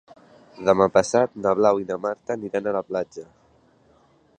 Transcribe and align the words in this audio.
Demà 0.69 0.87
passat 0.95 1.37
na 1.43 1.53
Blau 1.61 1.83
i 1.83 1.87
na 1.91 1.99
Berta 2.07 2.39
aniran 2.39 2.71
a 2.71 2.75
la 2.79 2.85
platja. 2.91 3.29